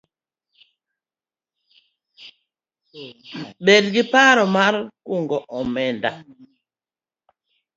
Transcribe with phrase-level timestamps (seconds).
[3.65, 4.73] Bed gi paro mar
[5.05, 6.11] kungo omenda